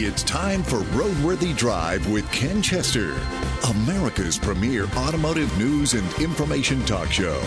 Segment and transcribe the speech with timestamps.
[0.00, 3.14] It's time for Roadworthy Drive with Ken Chester,
[3.68, 7.42] America's premier automotive news and information talk show.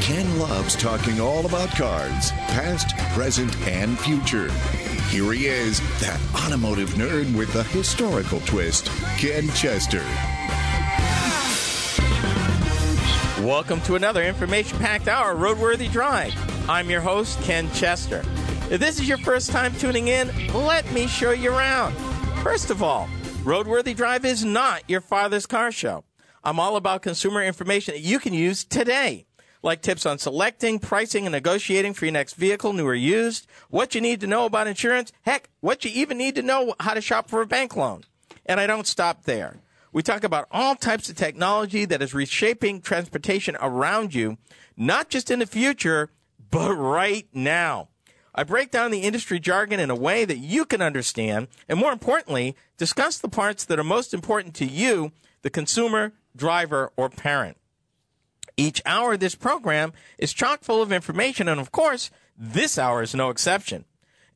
[0.00, 4.52] Ken loves talking all about cars, past, present, and future.
[5.08, 8.86] Here he is, that automotive nerd with a historical twist,
[9.18, 10.04] Ken Chester.
[13.44, 16.32] Welcome to another information packed hour, Roadworthy Drive.
[16.66, 18.24] I'm your host, Ken Chester.
[18.70, 21.92] If this is your first time tuning in, let me show you around.
[22.42, 23.06] First of all,
[23.42, 26.04] Roadworthy Drive is not your father's car show.
[26.42, 29.26] I'm all about consumer information that you can use today,
[29.62, 33.94] like tips on selecting, pricing, and negotiating for your next vehicle, new or used, what
[33.94, 37.02] you need to know about insurance, heck, what you even need to know how to
[37.02, 38.04] shop for a bank loan.
[38.46, 39.58] And I don't stop there.
[39.94, 44.38] We talk about all types of technology that is reshaping transportation around you,
[44.76, 46.10] not just in the future,
[46.50, 47.90] but right now.
[48.34, 51.92] I break down the industry jargon in a way that you can understand, and more
[51.92, 57.56] importantly, discuss the parts that are most important to you, the consumer, driver, or parent.
[58.56, 63.00] Each hour of this program is chock full of information, and of course, this hour
[63.00, 63.84] is no exception.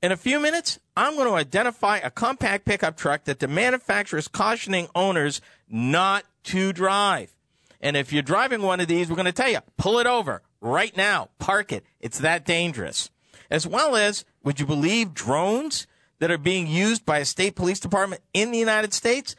[0.01, 4.19] In a few minutes, I'm going to identify a compact pickup truck that the manufacturer
[4.19, 7.35] is cautioning owners not to drive.
[7.81, 10.43] And if you're driving one of these, we're going to tell you, pull it over
[10.61, 11.85] right now, park it.
[11.99, 13.11] It's that dangerous.
[13.51, 15.89] As well as, would you believe drones
[16.21, 19.35] that are being used by a state police department in the United States?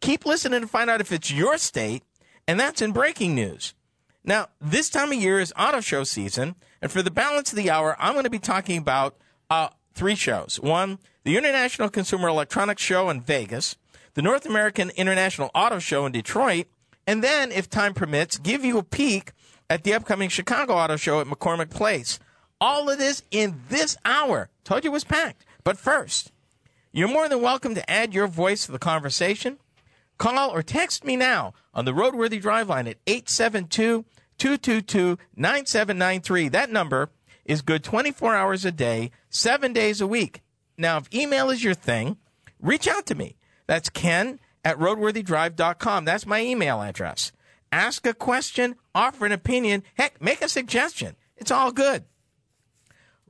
[0.00, 2.04] Keep listening to find out if it's your state,
[2.46, 3.74] and that's in breaking news.
[4.22, 7.70] Now, this time of year is auto show season, and for the balance of the
[7.70, 9.16] hour, I'm going to be talking about
[9.50, 10.58] uh, three shows.
[10.60, 13.76] One, the International Consumer Electronics Show in Vegas,
[14.14, 16.66] the North American International Auto Show in Detroit,
[17.06, 19.32] and then, if time permits, give you a peek
[19.68, 22.18] at the upcoming Chicago Auto Show at McCormick Place.
[22.60, 24.48] All of this in this hour.
[24.64, 25.44] Told you it was packed.
[25.64, 26.32] But first,
[26.92, 29.58] you're more than welcome to add your voice to the conversation.
[30.16, 34.04] Call or text me now on the Roadworthy Drive line at 872
[34.38, 36.48] 222 9793.
[36.48, 37.10] That number
[37.44, 40.42] is good 24 hours a day, seven days a week.
[40.76, 42.16] Now, if email is your thing,
[42.60, 43.36] reach out to me.
[43.66, 46.04] That's ken at roadworthydrive.com.
[46.04, 47.32] That's my email address.
[47.70, 51.16] Ask a question, offer an opinion, heck, make a suggestion.
[51.36, 52.04] It's all good.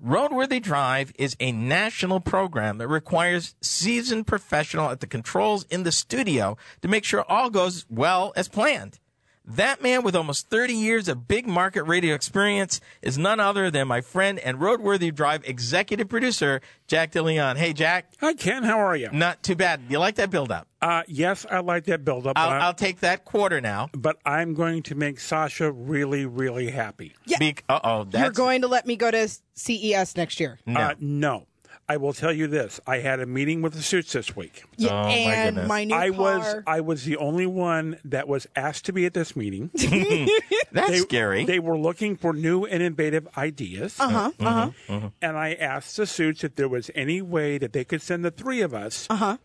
[0.05, 5.93] Roadworthy Drive is a national program that requires seasoned professional at the controls in the
[5.93, 8.99] studio to make sure all goes well as planned.
[9.47, 13.87] That man with almost 30 years of big market radio experience is none other than
[13.87, 17.57] my friend and Roadworthy Drive executive producer, Jack DeLeon.
[17.57, 18.15] Hey, Jack.
[18.23, 18.63] Hi, Ken.
[18.63, 19.11] How are you?
[19.13, 19.83] Not too bad.
[19.91, 20.67] You like that build up?
[20.81, 22.39] Uh, yes, I like that build up.
[22.39, 23.91] I'll, I'll take that quarter now.
[23.93, 27.15] but I'm going to make Sasha really, really happy.
[27.27, 27.53] Yeah.
[27.69, 28.07] Uh oh.
[28.15, 30.59] You're going to let me go to CES next year.
[30.65, 30.81] No.
[30.81, 31.47] Uh, no.
[31.89, 32.81] I will tell you this.
[32.87, 34.65] I had a meeting with the suits this week.
[34.79, 35.69] Yeah, Oh, and goodness.
[35.69, 36.19] my new I car.
[36.19, 39.71] was I was the only one that was asked to be at this meeting.
[40.73, 41.45] That's They, scary.
[41.45, 44.01] They were looking for new and innovative ideas.
[44.01, 44.31] uh huh.
[44.41, 45.11] Uh huh.
[45.21, 48.31] And I asked the suits if there was any way that they could send the
[48.31, 49.37] three of us Uh-huh.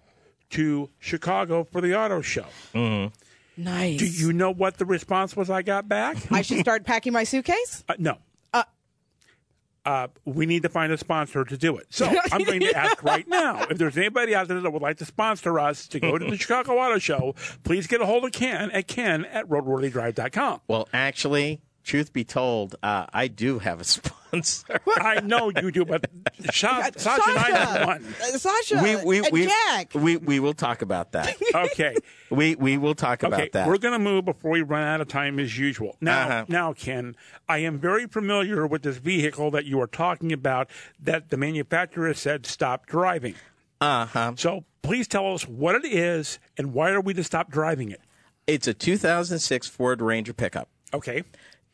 [0.52, 2.46] to Chicago for the auto show.
[2.74, 3.08] Hmm.
[3.58, 4.00] Nice.
[4.00, 6.16] Do you know what the response was I got back?
[6.32, 7.84] I should start packing my suitcase.
[7.90, 8.18] Uh, no.
[9.86, 11.88] Uh, we need to find a sponsor to do it.
[11.90, 14.98] So I'm going to ask right now if there's anybody out there that would like
[14.98, 18.32] to sponsor us to go to the Chicago Auto Show, please get a hold of
[18.32, 20.62] Ken at ken at roadworthydrive.com.
[20.68, 23.84] well, actually, truth be told, uh, I do have a
[24.30, 24.80] sponsor.
[24.98, 26.06] I know you do, but
[26.52, 28.06] Sha- Sasha, and I have one.
[28.22, 29.92] Uh, Sasha, we, we, and we, Jack.
[29.96, 31.36] we, we will talk about that.
[31.56, 31.96] Okay.
[32.30, 33.68] we we will talk about that.
[33.68, 35.98] We're going to move before we run out of time as usual.
[36.00, 36.46] Now, Uh-huh.
[36.48, 37.16] now, Ken,
[37.48, 40.70] I am very familiar with this vehicle that you are talking about
[41.00, 43.36] that the manufacturer said stop driving.
[43.82, 44.34] Uh huh.
[44.36, 48.02] So please tell us what it is and why are we to stop driving it?
[48.46, 50.70] It's a 2006 Ford Ranger pickup.
[50.94, 51.24] Okay,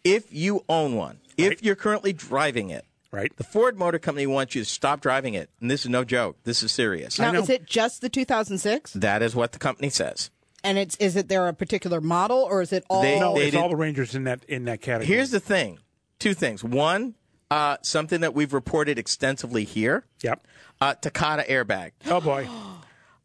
[0.06, 1.64] If you own one, if Right.
[1.64, 3.36] you're currently driving it, right.
[3.36, 5.50] the Ford Motor Company wants you to stop driving it.
[5.60, 6.38] And this is no joke.
[6.44, 7.20] This is serious.
[7.20, 8.94] now, is it just the 2006?
[8.94, 10.30] That is what the company says.
[10.64, 13.02] And it's is it there a particular model or is it all?
[13.02, 15.08] They- No, they it's did- all the Rangers in that in that category.
[15.08, 15.80] Here's the thing
[16.20, 16.64] two things.
[16.64, 17.16] One,
[17.52, 20.46] uh, something that we've reported extensively here yep.
[20.82, 21.92] uh, Takata airbag.
[22.08, 22.48] Oh boy.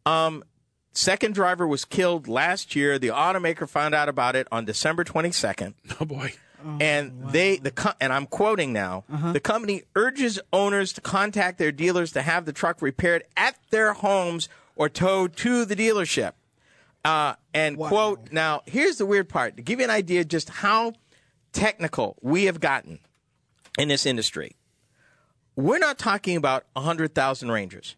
[0.93, 2.99] Second driver was killed last year.
[2.99, 5.73] The automaker found out about it on December 22nd.
[6.01, 6.33] Oh boy.
[6.79, 9.03] And they the co- and I'm quoting now.
[9.33, 13.93] The company urges owners to contact their dealers to have the truck repaired at their
[13.93, 16.33] homes or towed to the dealership.
[17.03, 20.93] Uh, and quote, now here's the weird part to give you an idea just how
[21.51, 22.99] technical we have gotten
[23.77, 24.55] in this industry.
[25.55, 27.95] We're not talking about 100,000 Rangers.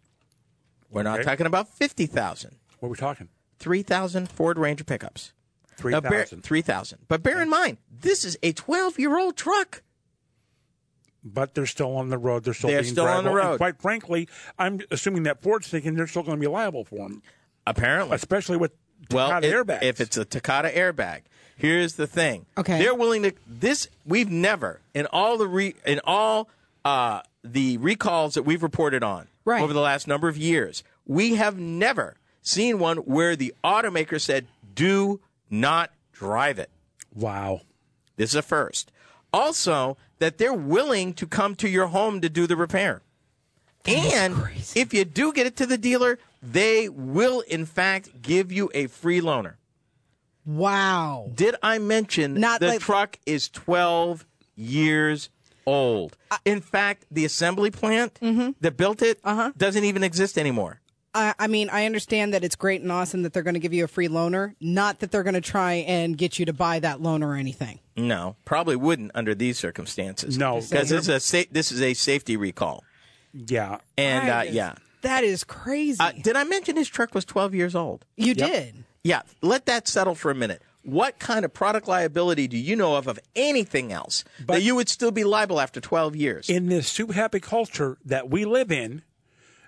[0.90, 2.56] We're not talking about 50,000.
[2.80, 3.28] What are we talking?
[3.58, 5.32] 3,000 Ford Ranger pickups.
[5.76, 6.98] Three Now, bear- 3,000.
[7.08, 9.82] But bear in mind, this is a 12 year old truck.
[11.26, 12.44] But they're still on the road.
[12.44, 13.40] They're still They're being still on the drivable.
[13.40, 13.56] And road.
[13.58, 14.28] quite frankly,
[14.58, 17.22] I'm assuming that Ford's thinking they're still going to be liable for them,
[17.66, 18.14] Apparently.
[18.14, 18.72] especially with
[19.10, 19.82] well, Takata if, airbags.
[19.82, 21.22] if it's a Takata airbag,
[21.56, 22.44] here's the thing.
[22.58, 22.78] Okay.
[22.78, 26.50] They're willing to this we've never in all the re, in all
[26.84, 29.62] uh, the recalls that we've reported on Right.
[29.62, 34.46] over the last number of years, we have never seen one where the automaker said,
[34.74, 35.20] "Do
[35.50, 36.70] not drive it."
[37.14, 37.60] wow.
[38.16, 38.92] This is a first.
[39.32, 43.02] Also, that they're willing to come to your home to do the repair.
[43.84, 44.78] and crazy.
[44.80, 48.86] if you do get it to the dealer, they will, in fact, give you a
[48.86, 49.54] free loaner.
[50.46, 51.30] Wow.
[51.34, 54.24] Did I mention Not the like- truck is 12
[54.54, 55.30] years
[55.66, 56.16] old?
[56.44, 58.50] in fact, the assembly plant Mm-hmm.
[58.60, 59.52] that built it Uh-huh.
[59.56, 60.80] doesn't even exist anymore.
[61.14, 63.72] I, I mean, I understand that it's great and awesome that they're going to give
[63.72, 66.80] you a free loaner, not that they're going to try and get you to buy
[66.80, 67.78] that loaner or anything.
[67.96, 70.36] No, probably wouldn't under these circumstances.
[70.36, 70.56] No.
[70.60, 72.82] because this is a sa- this is a safety recall,
[73.32, 73.78] Yeah.
[73.96, 74.74] and uh, just- yeah.
[75.02, 75.98] That is crazy.
[76.00, 78.04] Uh, did I mention his truck was 12 years old?
[78.16, 78.84] you did.
[79.02, 80.62] Yeah, let that settle for a minute.
[80.82, 84.88] What kind of product liability do you know of of anything else that you would
[84.88, 86.48] still be liable after 12 years?
[86.48, 89.02] In this soup happy culture that we live in,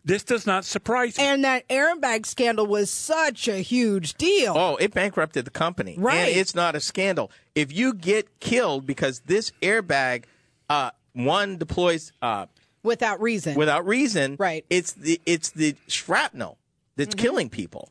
[0.06, 1.24] this does not surprise me.
[1.24, 4.54] And that airbag scandal was such a huge deal.
[4.56, 5.96] oh, it bankrupted the company.
[5.98, 6.14] Right.
[6.16, 7.30] And it's not a scandal.
[7.54, 10.24] If you get killed because this airbag,
[10.70, 12.46] uh, one deploys uh,
[12.82, 13.56] Without reason.
[13.56, 14.64] without reason, Right.
[14.70, 16.56] It's the it's the shrapnel
[16.94, 17.90] that's killing people.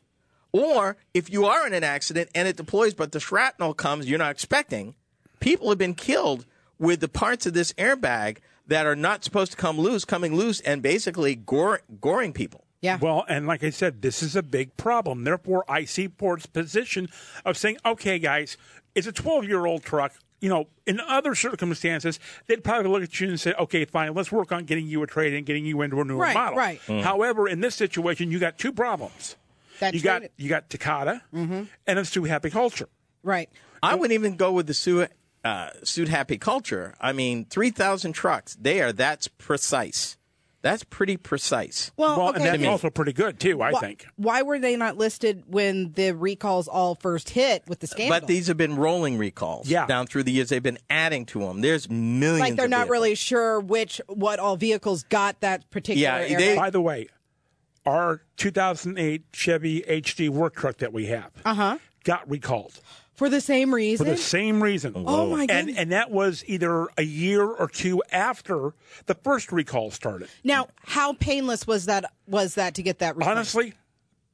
[0.52, 4.18] Or if you are in an accident and it deploys, but the shrapnel comes you're
[4.18, 4.94] not expecting,
[5.38, 6.46] people have been killed
[6.78, 10.60] with the parts of this airbag that are not supposed to come loose, coming loose,
[10.60, 12.64] and basically gore, goring people.
[12.80, 12.98] yeah.
[13.00, 15.24] Well, and like I said, this is a big problem.
[15.24, 17.08] Therefore, I see Ford's position
[17.44, 18.56] of saying, okay, guys,
[18.94, 20.12] it's a 12 year old truck.
[20.40, 24.30] You know, in other circumstances, they'd probably look at you and say, okay, fine, let's
[24.30, 26.58] work on getting you a trade and getting you into a newer Right, model.
[26.58, 26.80] right.
[26.86, 27.02] Mm.
[27.02, 29.36] However, in this situation, you got two problems.
[29.80, 32.88] That you got trade- you got Takata and it's too Happy culture.
[33.22, 33.48] right.
[33.82, 35.10] I wouldn't even go with the suit,
[35.46, 36.94] uh, suit happy culture.
[37.00, 40.16] I mean, 3,000 trucks, they are that's precise.
[40.62, 41.92] That's pretty precise.
[41.96, 42.38] Well, Well, okay.
[42.48, 44.06] and that's also pretty good too, I why, think.
[44.16, 48.18] why were they not listed when the recalls all first hit with the scandal?
[48.18, 49.86] But these have been rolling recalls Yeah.
[49.86, 50.48] down through the years.
[50.48, 51.60] They've been adding to them.
[51.60, 52.40] There's millions.
[52.40, 52.90] like they're of not vehicles.
[52.90, 57.06] really sure which what all vehicles got that particular Yeah, they- By the way,
[57.84, 61.78] our 2008 Chevy HD work truck that we have Uh-huh.
[62.02, 62.80] got recalled
[63.16, 64.06] for the same reason?
[64.06, 64.92] for the same reason.
[64.94, 65.56] Oh, my god.
[65.56, 68.74] And and that was either a year or two after
[69.06, 70.28] the first recall started.
[70.44, 73.38] now, how painless was that was that to get that refund?
[73.38, 73.74] Honestly,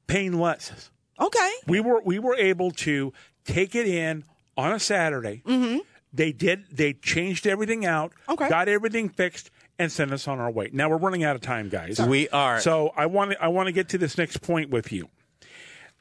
[0.06, 0.90] painless.
[1.20, 1.50] Okay.
[1.66, 3.12] We were we were able to
[3.44, 4.24] take it in
[4.56, 5.42] on a Saturday.
[5.46, 5.78] Mm-hmm.
[6.12, 6.64] They did.
[6.70, 8.12] They changed everything out.
[8.28, 8.48] Okay.
[8.48, 10.68] Got everything fixed and sent us on our way.
[10.72, 12.00] Now we're running out of time, guys.
[12.00, 12.60] We are.
[12.60, 15.08] So I want to I want to get to this next point with you.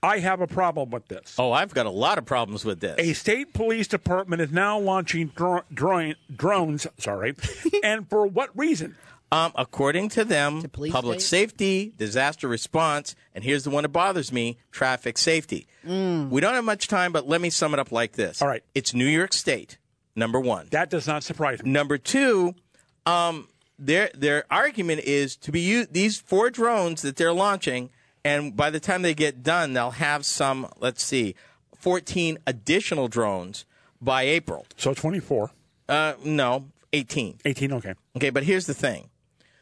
[0.03, 1.35] I have a problem with this.
[1.37, 2.95] Oh, I've got a lot of problems with this.
[2.97, 6.87] A state police department is now launching dro- dro- drones.
[6.97, 7.35] Sorry,
[7.83, 8.95] and for what reason?
[9.33, 11.27] Um, according to them, police public state?
[11.49, 15.67] safety, disaster response, and here's the one that bothers me: traffic safety.
[15.83, 18.41] We don't have much time, but let me sum it up like this.
[18.41, 18.63] All right.
[18.75, 19.77] it's New York State,
[20.15, 20.67] number one.
[20.71, 21.71] That does not surprise me.
[21.71, 22.55] Number two,
[23.05, 23.47] um,
[23.79, 27.89] their their argument is to be used, these four drones that they're launching,
[28.23, 30.67] and by the time they get done, they'll have some.
[30.79, 31.35] Let's see,
[31.75, 33.65] fourteen additional drones
[34.01, 34.65] by April.
[34.77, 35.51] So twenty four.
[35.89, 37.37] Uh, no, eighteen.
[37.43, 37.93] 18, okay.
[38.15, 39.09] Okay, but here's the thing.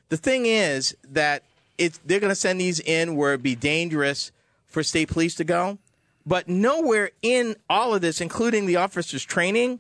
[0.10, 1.44] The thing is that
[1.78, 4.32] it's they're going to send these in where it'd be dangerous
[4.68, 5.80] for state police to go,
[6.26, 9.80] but nowhere in all of this, including the officers' training,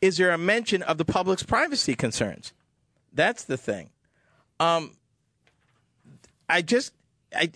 [0.00, 2.52] is there a mention of the public's privacy concerns.
[3.12, 3.90] That's the thing.
[4.60, 4.96] Um,
[6.48, 6.92] I just,
[7.34, 7.50] I,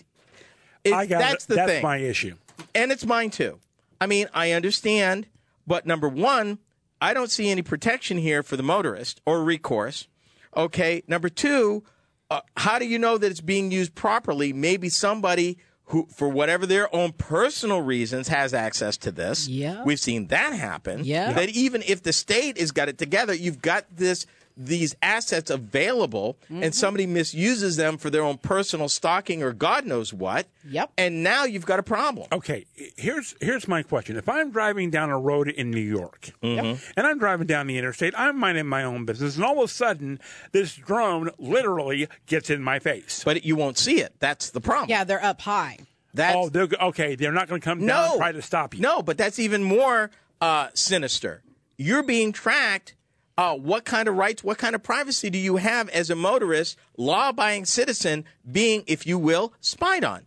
[0.83, 1.47] it, I got that's it.
[1.49, 2.35] the That's thing my issue.
[2.75, 3.59] and it's mine too.
[4.01, 5.27] I mean, I understand,
[5.65, 6.59] but number one,
[6.99, 10.07] I don't see any protection here for the motorist or recourse.
[10.55, 11.03] Okay.
[11.07, 11.83] Number two,
[12.29, 14.53] uh, how do you know that it's being used properly?
[14.53, 19.47] Maybe somebody who, for whatever their own personal reasons, has access to this.
[19.47, 19.83] Yeah.
[19.83, 21.01] We've seen that happen.
[21.03, 21.33] Yeah.
[21.33, 26.37] That even if the state has got it together, you've got this these assets available
[26.43, 26.63] Mm-hmm.
[26.63, 30.47] and somebody misuses them for their own personal stocking or God knows what.
[30.69, 30.91] Yep.
[30.97, 32.27] And now you've got a problem.
[32.31, 32.65] Okay,
[32.97, 34.17] here's here's my question.
[34.17, 38.13] If I'm driving down a road in New York and I'm driving down the interstate,
[38.17, 40.19] I'm minding my own business, and all of a sudden
[40.51, 43.23] this drone literally gets in my face.
[43.23, 44.13] But you won't see it.
[44.19, 44.89] That's the problem.
[44.89, 45.77] Yeah, they're up high.
[46.13, 48.11] That's, oh, they're, okay, they're not going to come down no.
[48.11, 48.81] and try to stop you.
[48.81, 51.41] No, but that's even more uh, sinister.
[51.77, 52.95] You're being tracked.
[53.35, 56.77] Uh, what kind of rights, what kind of privacy do you have as a motorist,
[56.97, 60.25] law abiding citizen, being, if you will, spied on?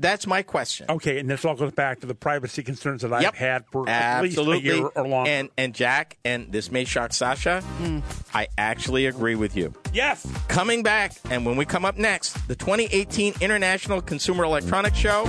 [0.00, 0.86] That's my question.
[0.88, 4.56] Okay, and this all goes back to the privacy concerns that I've had for Absolutely.
[4.56, 5.30] at least a year or longer.
[5.30, 7.98] And and Jack, and this may shock Sasha, hmm.
[8.32, 9.74] I actually agree with you.
[9.92, 15.26] yes, Coming back, and when we come up next, the 2018 International Consumer Electronics Show,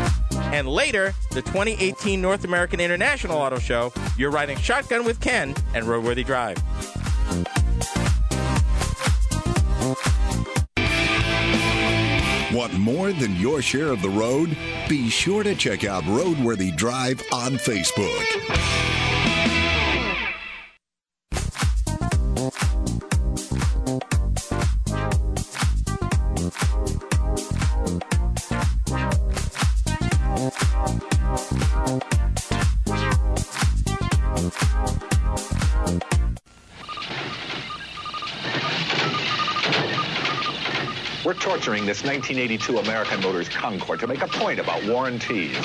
[0.54, 5.86] and later, the 2018 North American International Auto Show, you're riding Shotgun with Ken and
[5.86, 6.58] Roadworthy Drive.
[12.62, 14.56] Want more than your share of the road?
[14.88, 18.71] Be sure to check out Roadworthy Drive on Facebook.
[41.84, 45.58] This 1982 American Motors Concord to make a point about warranties.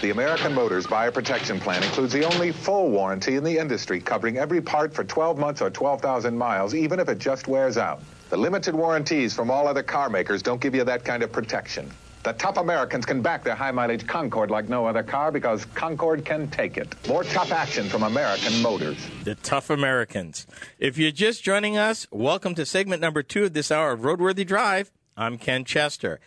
[0.00, 4.38] The American Motors Buyer Protection Plan includes the only full warranty in the industry, covering
[4.38, 8.00] every part for 12 months or 12,000 miles, even if it just wears out.
[8.30, 11.90] The limited warranties from all other car makers don't give you that kind of protection.
[12.24, 16.24] The tough Americans can back their high mileage Concord like no other car because Concord
[16.24, 16.94] can take it.
[17.06, 19.06] More tough action from American Motors.
[19.24, 20.46] The Tough Americans.
[20.78, 24.46] If you're just joining us, welcome to segment number two of this hour of Roadworthy
[24.46, 24.90] Drive.
[25.16, 26.20] I'm Ken Chester.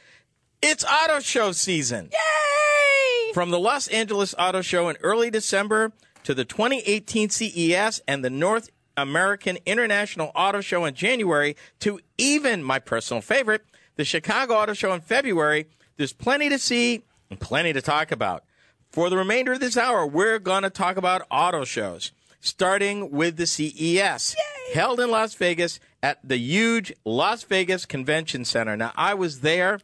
[0.61, 2.09] It's auto show season.
[2.11, 3.33] Yay!
[3.33, 5.91] From the Los Angeles Auto Show in early December
[6.23, 12.63] to the 2018 CES and the North American International Auto Show in January to even
[12.63, 13.65] my personal favorite,
[13.95, 18.43] the Chicago Auto Show in February, there's plenty to see and plenty to talk about.
[18.91, 23.35] For the remainder of this hour, we're going to talk about auto shows, starting with
[23.35, 24.35] the CES,
[24.73, 28.75] held in Las Vegas at the huge Las Vegas Convention Center.
[28.77, 29.79] Now, I was there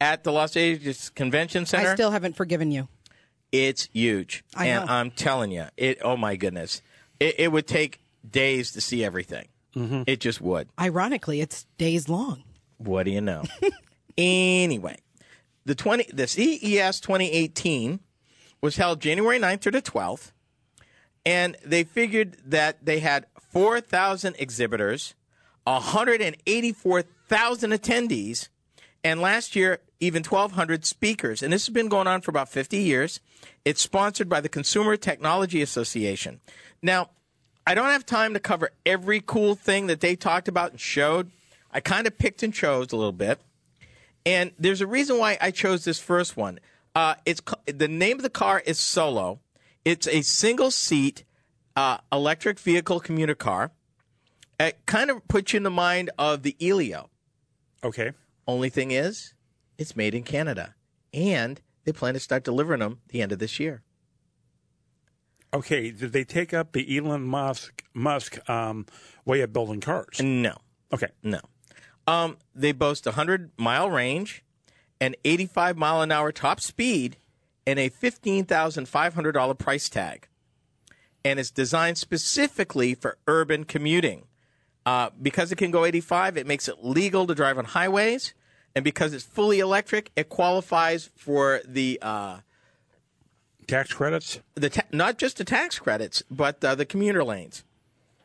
[0.00, 1.90] at the Las Vegas Convention Center.
[1.90, 2.88] I still haven't forgiven you.
[3.52, 4.44] It's huge.
[4.54, 4.92] I and know.
[4.92, 5.98] I'm telling you, it.
[6.02, 6.80] Oh my goodness,
[7.20, 9.48] it, it would take days to see everything.
[9.76, 10.02] Mm-hmm.
[10.06, 10.68] It just would.
[10.80, 12.44] Ironically, it's days long.
[12.78, 13.44] What do you know?
[14.18, 14.96] anyway,
[15.66, 18.00] the twenty the CES 2018
[18.62, 20.30] was held January 9th through the 12th,
[21.26, 25.14] and they figured that they had 4,000 exhibitors,
[25.64, 28.48] 184,000 attendees,
[29.04, 31.42] and last year even 1,200 speakers.
[31.42, 33.20] And this has been going on for about 50 years.
[33.64, 36.40] It's sponsored by the Consumer Technology Association.
[36.82, 37.10] Now,
[37.64, 41.30] I don't have time to cover every cool thing that they talked about and showed.
[41.70, 43.40] I kind of picked and chose a little bit.
[44.26, 46.58] And there's a reason why I chose this first one.
[46.94, 49.40] Uh, it's the name of the car is Solo.
[49.84, 51.24] It's a single seat
[51.76, 53.70] uh, electric vehicle commuter car.
[54.62, 57.10] It kind of puts you in the mind of the Elio.
[57.84, 58.12] okay.
[58.46, 59.34] Only thing is,
[59.78, 60.74] it's made in Canada,
[61.14, 63.82] and they plan to start delivering them the end of this year.
[65.54, 68.86] Okay, did they take up the Elon Musk Musk um,
[69.24, 70.20] way of building cars?
[70.20, 70.56] No,
[70.92, 71.40] Okay, no.
[72.06, 74.42] Um, they boast a hundred mile range,
[75.00, 77.16] an eighty-five mile an hour top speed,
[77.66, 80.26] and a fifteen thousand five hundred dollar price tag.
[81.24, 84.24] And it's designed specifically for urban commuting.
[84.84, 88.34] Uh, because it can go 85, it makes it legal to drive on highways.
[88.74, 92.38] And because it's fully electric, it qualifies for the uh,
[93.66, 94.40] tax credits.
[94.54, 97.64] the ta- not just the tax credits, but uh, the commuter lanes,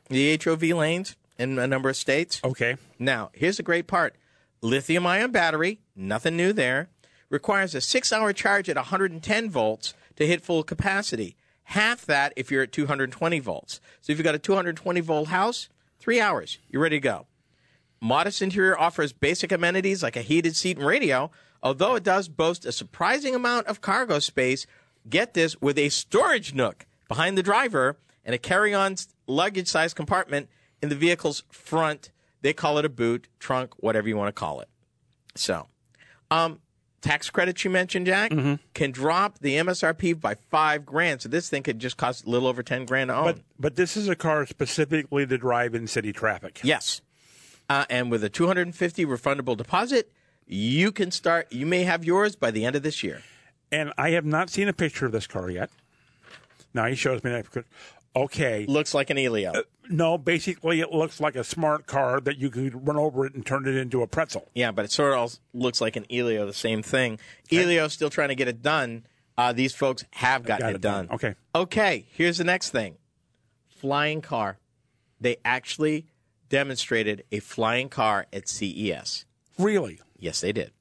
[0.10, 2.42] the HOV lanes in a number of states.
[2.44, 4.16] Okay, Now, here's the great part
[4.62, 6.90] lithium ion battery, nothing new there,
[7.30, 11.36] requires a six hour charge at 110 volts to hit full capacity.
[11.72, 13.82] Half that if you're at 220 volts.
[14.02, 15.68] So if you've got a 220 volt house,
[16.00, 17.28] three hours, you're ready to go.
[18.00, 21.32] Modest interior offers basic amenities like a heated seat and radio,
[21.64, 24.68] although it does boast a surprising amount of cargo space.
[25.10, 29.96] Get this with a storage nook behind the driver and a carry on luggage sized
[29.96, 30.50] compartment
[30.82, 32.12] in the vehicle's front.
[32.42, 34.70] They call it a boot, trunk, whatever you want to call it.
[35.36, 35.68] So,
[36.30, 36.60] um,
[37.02, 38.56] tax credits you mentioned, Jack, Mm-hmm.
[38.74, 41.22] can drop the MSRP by five grand.
[41.22, 43.24] So this thing could just cost a little over ten grand to own.
[43.26, 46.60] But but this is a car specifically to drive in city traffic.
[46.64, 47.02] Yes.
[47.70, 50.10] Uh, and with a 250 refundable deposit,
[50.46, 51.52] you can start.
[51.52, 53.22] You may have yours by the end of this year.
[53.72, 55.70] And I have not seen a picture of this car yet.
[56.74, 57.66] Now he shows me that.
[58.18, 58.66] Okay.
[58.68, 59.54] Looks like an Elio.
[59.90, 63.46] No, basically it looks like a smart car that you could run over it and
[63.46, 64.50] turn it into a pretzel.
[64.54, 66.46] yeah, but it sort of looks like an Elio.
[66.46, 67.20] The same thing.
[67.52, 69.06] Elio's still trying to get it done.
[69.38, 71.06] Uh, these folks have gotten Got it, it done.
[71.08, 71.16] done.
[71.16, 71.36] Okay.
[71.56, 72.06] Okay.
[72.12, 72.98] Here's the next thing.
[73.70, 74.58] Flying car.
[75.22, 76.08] They actually
[76.50, 79.26] demonstrated a flying car at CES.
[79.60, 80.00] Really?
[80.18, 80.72] Yes, they did.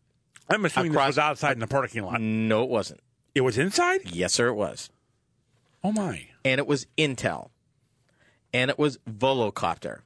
[0.49, 2.21] I'm assuming Across- this was outside in the parking lot.
[2.21, 3.00] No, it wasn't.
[3.35, 4.00] It was inside?
[4.11, 4.88] Yes, sir, it was.
[5.85, 6.28] Oh my.
[6.47, 7.50] And it was Intel,
[8.53, 10.03] and it was Volocopter.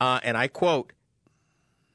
[0.00, 0.92] Uh, and I quote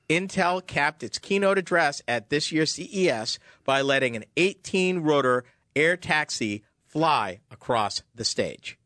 [0.10, 5.46] Intel capped its keynote address at this year's CES by letting an 18 rotor
[5.78, 8.78] air taxi fly across the stage.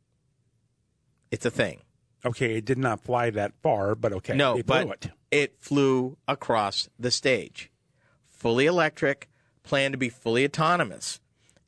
[1.31, 1.81] It's a thing.
[2.23, 4.35] Okay, it did not fly that far, but okay.
[4.35, 5.11] No, but it.
[5.31, 7.71] it flew across the stage.
[8.27, 9.27] Fully electric,
[9.63, 11.19] planned to be fully autonomous.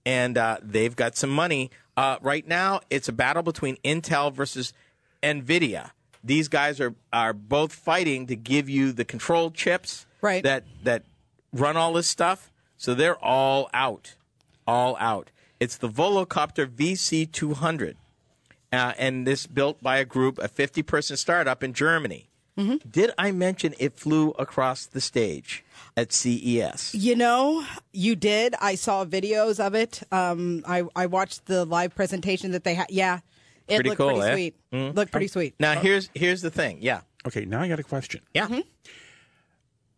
[0.06, 1.72] And uh, they've got some money.
[1.98, 4.74] Uh, right now, it's a battle between Intel versus
[5.24, 5.92] NVIDIA.
[6.24, 10.44] These guys are, are both fighting to give you the control chips Right.
[10.44, 11.04] that, that
[11.54, 12.52] run all this stuff.
[12.78, 14.16] So they're all out.
[14.68, 15.32] All out.
[15.60, 17.96] It's the Volocopter VC200
[18.74, 22.28] uh, and this built by a group, a 50 person startup in Germany.
[22.58, 25.64] Did I mention it flew across the stage
[25.98, 26.96] at CES?
[26.96, 28.56] You know, you did.
[28.62, 30.02] I saw videos of it.
[30.12, 32.88] Um, I I watched the live presentation that they had.
[32.90, 33.20] Yeah,
[33.68, 34.34] it Pretty looked cool, pretty eh?
[34.72, 34.96] sweet.
[34.96, 35.56] Looked pretty sweet.
[35.60, 36.78] Now here's here's the thing.
[36.82, 38.22] Yeah, Okay, now I got a question.
[38.34, 38.48] yeah.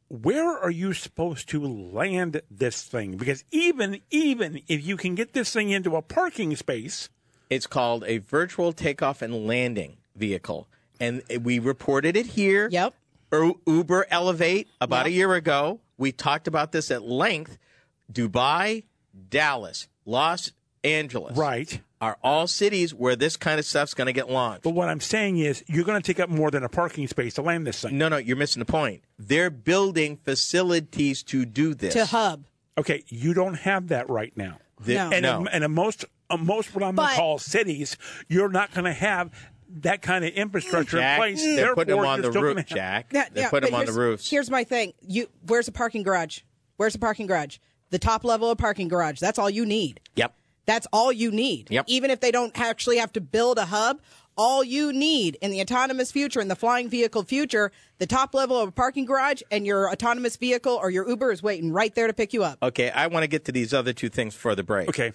[0.09, 3.17] Where are you supposed to land this thing?
[3.17, 7.09] Because even even if you can get this thing into a parking space,
[7.49, 10.67] It's called a vertical takeoff and landing vehicle,
[10.99, 12.69] and we reported it here.
[12.71, 12.93] Yep.
[13.65, 15.79] Uber Elevate about a year ago.
[15.97, 17.57] We talked about this at length.
[18.11, 18.83] Dubai,
[19.29, 20.51] Dallas, Los
[20.83, 21.81] Angeles, right?
[21.99, 24.63] are all cities where this kind of stuff's going to get launched.
[24.63, 27.33] But what I'm saying is, you're going to take up more than a parking space
[27.35, 27.97] to land this thing.
[27.97, 29.01] No, no, you're missing the point.
[29.19, 31.93] They're building facilities to do this.
[31.93, 32.45] To hub.
[32.77, 34.59] Okay, you don't have that right now.
[34.79, 35.09] The- No.
[35.11, 35.41] And no.
[35.41, 38.85] in, and in most uh, most what I'm going to call cities, you're not going
[38.85, 39.31] to have
[39.81, 41.43] that kind of infrastructure Jack, in place.
[41.43, 43.11] they're putting them on the still roof, Jack.
[43.13, 44.29] Yeah, they're yeah, putting them on the here's- roofs.
[44.29, 44.93] Here's my thing.
[45.01, 46.41] You where's a parking garage?
[46.77, 47.57] Where's a parking garage?
[47.89, 49.19] The top level of parking garage.
[49.19, 49.99] That's all you need.
[50.15, 50.33] Yep.
[50.65, 51.71] That's all you need.
[51.71, 51.85] Yep.
[51.87, 54.01] Even if they don't actually have to build a hub,
[54.37, 58.59] all you need in the autonomous future, in the flying vehicle future, the top level
[58.59, 62.05] of a parking garage and your autonomous vehicle or your Uber is waiting right there
[62.07, 62.59] to pick you up.
[62.61, 64.89] Okay, I want to get to these other two things for the break.
[64.89, 65.13] Okay,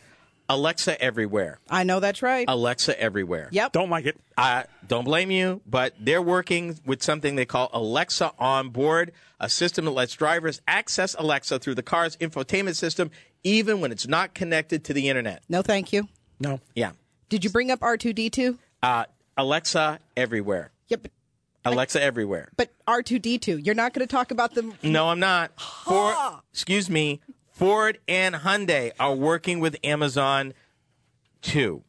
[0.52, 1.58] Alexa everywhere.
[1.70, 2.44] I know that's right.
[2.46, 3.48] Alexa everywhere.
[3.52, 3.72] yep.
[3.72, 4.20] don't like it.
[4.36, 9.48] I don't blame you, but they're working with something they call Alexa on board, a
[9.48, 13.10] system that lets drivers access Alexa through the car's infotainment system,
[13.42, 15.42] even when it's not connected to the internet.
[15.48, 16.06] No, thank you.
[16.38, 16.60] No.
[16.74, 16.92] Yeah.
[17.30, 18.58] Did you bring up R2D2?
[18.82, 19.04] Uh,
[19.38, 20.70] Alexa everywhere.
[20.88, 21.08] Yep.
[21.64, 22.50] Alexa everywhere.
[22.58, 24.74] But R2D2, you're not going to talk about them.
[24.82, 25.58] No, I'm not.
[25.58, 26.14] For
[26.52, 27.20] excuse me.
[27.62, 30.52] Ford and Hyundai are working with Amazon
[31.42, 31.84] too.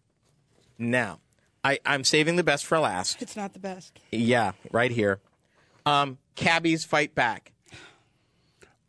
[0.78, 1.20] Now,
[1.64, 3.24] I, I'm saving the best for last.
[3.24, 4.00] It's not the best.
[4.12, 5.20] Yeah, right here.
[5.84, 7.54] Um, cabbies fight back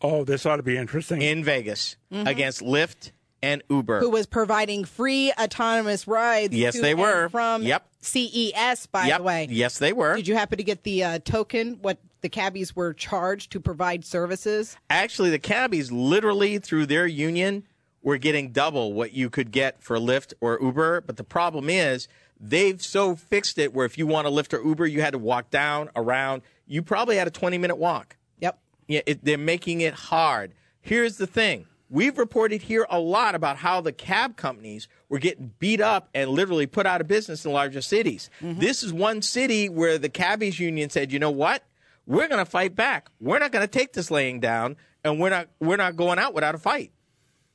[0.02, 1.22] Oh, this ought to be interesting.
[1.22, 4.00] in Vegas against Lyft and Uber.
[4.00, 6.54] Who was providing free autonomous rides?
[6.54, 7.28] Yes, to they and were.
[7.30, 7.88] from Yep.
[8.02, 8.86] CES.
[8.92, 9.18] By yep.
[9.18, 10.16] the way, Yes, they were.
[10.16, 11.78] did you happen to get the uh, token?
[11.80, 14.78] What the cabbies were charged to provide services?
[14.88, 17.64] Actually, the cabbies literally through their union
[18.02, 21.02] were getting double what you could get for Lyft or Uber.
[21.02, 22.08] But the problem is
[22.40, 25.18] they've so fixed it where if you want a Lyft or Uber, you had to
[25.18, 26.40] walk down, around.
[26.66, 28.16] You probably had a 20 minute walk.
[28.40, 28.58] Yep.
[28.88, 30.54] Yeah, it, they're making it hard.
[30.80, 31.66] Here's the thing.
[31.90, 36.30] We've reported here a lot about how the cab companies were getting beat up and
[36.30, 38.30] literally put out of business in larger cities.
[38.40, 38.60] Mm-hmm.
[38.60, 41.62] This is one city where the cabbies union said, "You know what?
[42.06, 43.08] We're going to fight back.
[43.20, 46.34] We're not going to take this laying down, and we're not we're not going out
[46.34, 46.92] without a fight."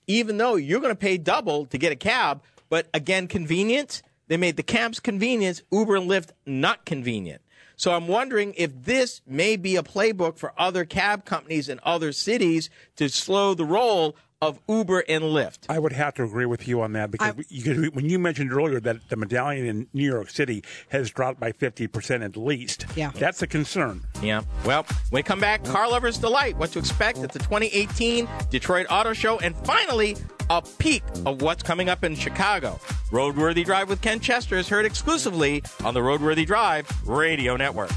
[0.08, 4.02] Even though you're going to pay double to get a cab, but again, convenience.
[4.28, 7.42] They made the cabs convenience, Uber and Lyft not convenient.
[7.76, 12.12] So I'm wondering if this may be a playbook for other cab companies in other
[12.12, 15.60] cities to slow the roll of Uber and Lyft.
[15.68, 18.54] I would have to agree with you on that because I- you, when you mentioned
[18.54, 23.12] earlier that the medallion in New York City has dropped by 50% at least, Yeah.
[23.14, 24.02] that's a concern.
[24.22, 24.44] Yeah.
[24.66, 28.88] Well, when we come back, Car Lover's Delight, what to expect at the 2018 Detroit
[28.90, 30.16] Auto Show, and finally,
[30.50, 32.80] a peek of what's coming up in Chicago.
[33.12, 37.92] Roadworthy Drive with Ken Chester is heard exclusively on the Roadworthy Drive Radio Network.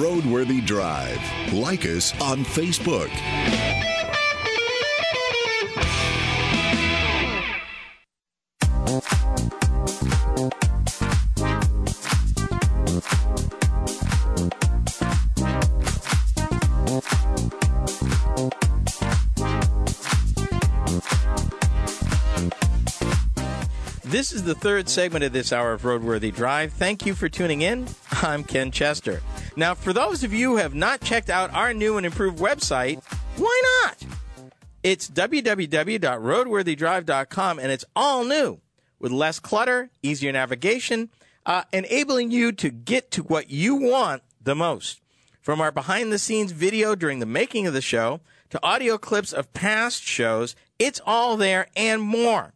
[0.00, 1.20] Roadworthy Drive.
[1.52, 3.10] Like us on Facebook.
[24.02, 26.72] This is the third segment of this hour of Roadworthy Drive.
[26.72, 27.86] Thank you for tuning in.
[28.22, 29.20] I'm Ken Chester.
[29.56, 33.02] Now, for those of you who have not checked out our new and improved website,
[33.36, 34.04] why not?
[34.82, 38.60] It's www.roadworthydrive.com and it's all new
[38.98, 41.10] with less clutter, easier navigation,
[41.46, 45.00] uh, enabling you to get to what you want the most.
[45.40, 49.32] From our behind the scenes video during the making of the show to audio clips
[49.32, 52.52] of past shows, it's all there and more.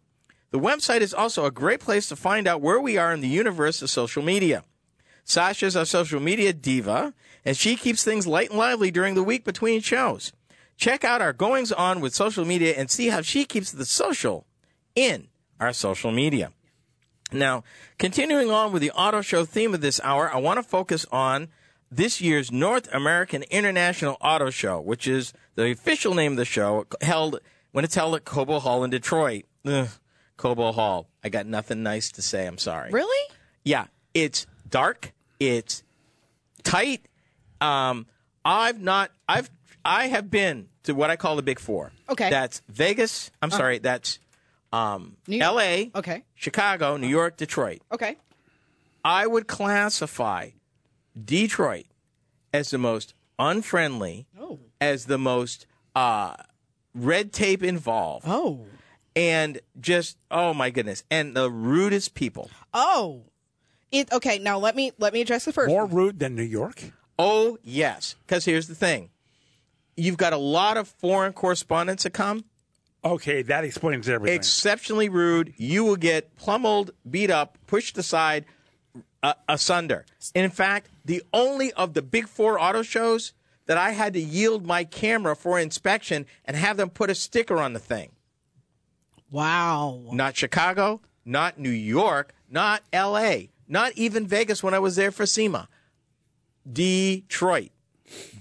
[0.50, 3.28] The website is also a great place to find out where we are in the
[3.28, 4.64] universe of social media.
[5.24, 9.44] Sasha's our social media diva, and she keeps things light and lively during the week
[9.44, 10.32] between shows.
[10.76, 14.46] Check out our goings on with social media and see how she keeps the social
[14.94, 15.28] in
[15.60, 16.52] our social media.
[17.32, 17.64] Now,
[17.98, 21.48] continuing on with the auto show theme of this hour, I want to focus on
[21.90, 26.86] this year's North American International Auto Show, which is the official name of the show,
[27.00, 27.40] held
[27.72, 29.44] when it's held at Cobo Hall in Detroit.
[29.64, 29.88] Ugh,
[30.36, 31.08] Cobo Hall.
[31.22, 32.46] I got nothing nice to say.
[32.46, 32.90] I'm sorry.
[32.90, 33.30] Really?
[33.64, 35.12] Yeah, it's dark.
[35.48, 35.82] It's
[36.62, 37.06] tight.
[37.60, 38.06] Um,
[38.44, 39.10] I've not.
[39.28, 39.50] I've.
[39.84, 41.92] I have been to what I call the Big Four.
[42.08, 42.30] Okay.
[42.30, 43.30] That's Vegas.
[43.42, 43.78] I'm sorry.
[43.78, 44.18] That's
[44.72, 45.90] um, L.A.
[45.94, 46.24] Okay.
[46.34, 47.80] Chicago, New York, Detroit.
[47.92, 48.16] Okay.
[49.04, 50.50] I would classify
[51.22, 51.84] Detroit
[52.52, 54.58] as the most unfriendly, Oh.
[54.80, 56.34] as the most uh,
[56.94, 58.64] red tape involved, Oh.
[59.14, 62.50] and just oh my goodness, and the rudest people.
[62.72, 63.24] Oh.
[63.94, 65.94] It okay, now let me let me address the first More one.
[65.94, 66.82] rude than New York?
[67.18, 68.16] Oh, yes.
[68.26, 69.10] Because here's the thing
[69.96, 72.44] you've got a lot of foreign correspondents that come,
[73.04, 74.34] Okay, that explains everything.
[74.36, 75.54] exceptionally rude.
[75.56, 78.46] You will get pummeled, beat up, pushed aside,
[79.22, 80.04] uh, asunder.
[80.34, 83.32] In fact, the only of the big four auto shows
[83.66, 87.58] that I had to yield my camera for inspection and have them put a sticker
[87.58, 88.10] on the thing.
[89.30, 90.00] Wow.
[90.12, 93.36] Not Chicago, not New York, not LA,
[93.68, 95.68] not even Vegas when I was there for SEMA.
[96.70, 97.70] Detroit.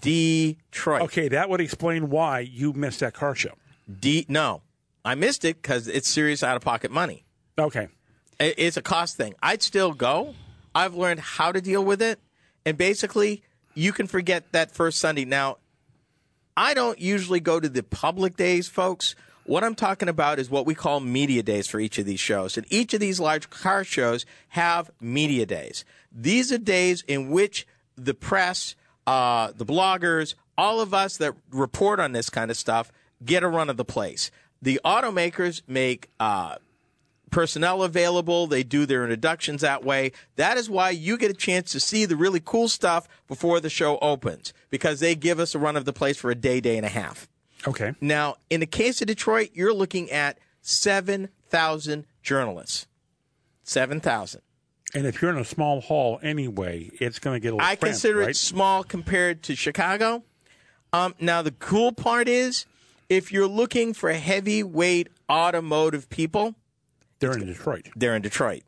[0.01, 1.01] Detroit.
[1.03, 3.53] okay, that would explain why you missed that car show.
[3.99, 4.61] D no,
[5.03, 7.23] I missed it because it's serious out of pocket money.
[7.57, 7.87] Okay.
[8.39, 9.33] I- It's a cost thing.
[9.41, 10.35] I'd still go.
[10.75, 12.19] I've learned how to deal with it,
[12.65, 15.25] and basically, you can forget that first Sunday.
[15.25, 15.57] Now,
[16.57, 19.15] I don't usually go to the public days, folks.
[19.45, 22.57] What I'm talking about is what we call media days for each of these shows.
[22.57, 25.83] And each of these large car shows have media days.
[26.11, 28.75] These are days in which the press,
[29.05, 32.91] uh, the bloggers, all of us that report on this kind of stuff
[33.25, 34.31] get a run of the place.
[34.61, 36.55] The automakers make uh,
[37.29, 38.47] personnel available.
[38.47, 40.13] They do their introductions that way.
[40.37, 43.69] That is why you get a chance to see the really cool stuff before the
[43.69, 46.77] show opens because they give us a run of the place for a day, day
[46.77, 47.27] and a half.
[47.67, 47.93] Okay.
[48.01, 52.87] Now, in the case of Detroit, you're looking at 7,000 journalists.
[53.63, 54.41] 7,000.
[54.95, 57.75] And if you're in a small hall anyway, it's going to get a little I
[57.75, 58.29] cramped, consider right?
[58.29, 60.23] it small compared to Chicago.
[60.91, 62.65] Um, now, the cool part is
[63.09, 66.53] if you're looking for heavyweight automotive people,
[67.19, 67.87] They're in Detroit.
[67.95, 68.63] they're in Detroit.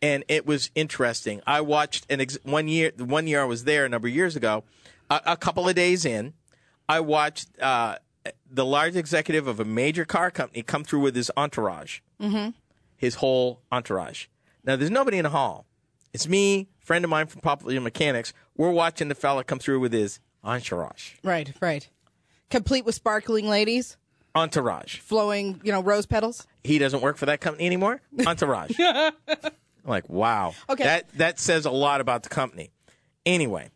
[0.00, 1.40] And it was interesting.
[1.44, 2.92] I watched an ex- one year.
[2.96, 4.62] One year I was there a number of years ago,
[5.10, 6.34] a, a couple of days in,
[6.88, 7.96] I watched uh,
[8.50, 12.50] the large executive of a major car company come through with his entourage, mm-hmm.
[12.96, 14.26] his whole entourage.
[14.64, 15.66] Now there's nobody in the hall.
[16.12, 18.32] It's me, friend of mine from Popular Mechanics.
[18.56, 21.14] We're watching the fella come through with his entourage.
[21.22, 21.88] Right, right.
[22.50, 23.96] Complete with sparkling ladies,
[24.34, 24.98] Entourage.
[24.98, 26.46] flowing, you know, rose petals.
[26.64, 28.00] he doesn't work for that company anymore.
[28.26, 28.72] Entourage.
[28.78, 29.12] I'm
[29.84, 30.54] like, wow.
[30.68, 30.84] Okay.
[30.84, 32.70] That that says a lot about the company.
[33.26, 33.70] Anyway,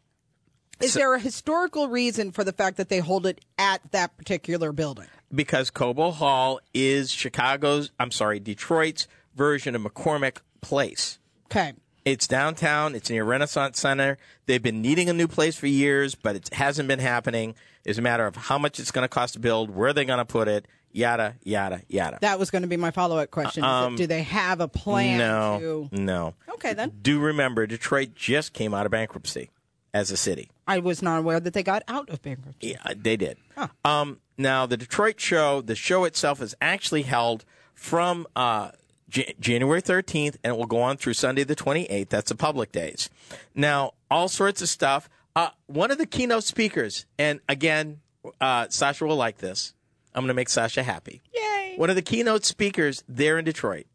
[0.83, 4.73] Is there a historical reason for the fact that they hold it at that particular
[4.73, 5.07] building?
[5.35, 11.19] because Cobo Hall is Chicago's, I'm sorry, Detroit's version of McCormick Place.
[11.47, 11.73] Okay.
[12.05, 12.95] It's downtown.
[12.95, 14.19] It's near Renaissance Center.
[14.47, 17.55] They've been needing a new place for years, but it hasn't been happening.
[17.85, 20.19] It's a matter of how much it's going to cost to build, where they're going
[20.19, 22.19] to put it, yada yada yada.
[22.21, 23.65] That was going to be my follow up question.
[23.65, 25.89] It- um, do they have a plan no, to?
[25.93, 26.35] no.
[26.55, 26.93] Okay, then.
[27.03, 29.51] Do remember Detroit just came out of bankruptcy
[29.95, 30.51] as a city.
[30.67, 32.69] I was not aware that they got out of bankruptcy.
[32.69, 33.37] Yeah, they did.
[33.85, 38.71] Um, now, the Detroit show, the show itself is actually held from uh,
[39.09, 42.09] J- January 13th, and it will go on through Sunday the 28th.
[42.09, 43.11] That's the public days.
[43.55, 45.09] Now, all sorts of stuff.
[45.37, 48.01] Uh, one of the keynote speakers, and again,
[48.41, 49.75] uh, Sasha will like this.
[50.15, 51.23] I'm going to make Sasha happy.
[51.35, 51.75] Yay!
[51.77, 53.87] One of the keynote speakers there in Detroit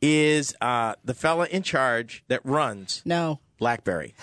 [0.00, 3.40] is uh, the fella in charge that runs No.
[3.58, 4.14] BlackBerry.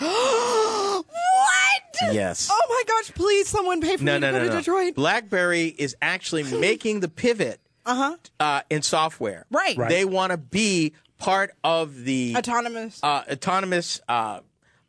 [2.12, 2.48] Yes.
[2.50, 3.12] Oh my gosh!
[3.14, 4.56] Please, someone pay for No, me no, to go no, to.
[4.58, 4.94] Detroit.
[4.94, 8.62] BlackBerry is actually making the pivot uh-huh.
[8.70, 9.46] in software.
[9.50, 9.76] Right.
[9.76, 9.88] Right.
[9.88, 13.00] They want to be part of the Autonomous.
[13.02, 14.40] uh, autonomous, uh,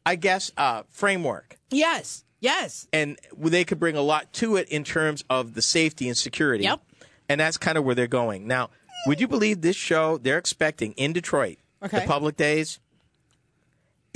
[0.05, 1.57] I guess, uh, framework.
[1.69, 2.23] yes.
[2.39, 2.87] Yes.
[2.93, 6.65] And they could bring a lot to it in terms of the safety and security.
[6.65, 6.81] Yep.
[7.29, 8.45] And that's kind of where they're going.
[8.45, 8.69] Now,
[9.07, 12.01] would you believe this show, they're expecting in Detroit, Okay.
[12.01, 12.79] the public days,